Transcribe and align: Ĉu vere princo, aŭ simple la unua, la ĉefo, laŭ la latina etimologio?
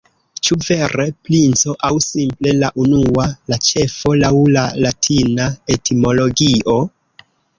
Ĉu 0.47 0.55
vere 0.67 1.03
princo, 1.27 1.75
aŭ 1.89 1.91
simple 2.05 2.53
la 2.63 2.71
unua, 2.85 3.27
la 3.53 3.59
ĉefo, 3.67 4.15
laŭ 4.23 4.33
la 4.57 4.65
latina 4.85 5.47
etimologio? 5.77 6.79